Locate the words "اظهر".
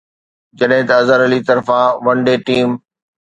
1.01-1.19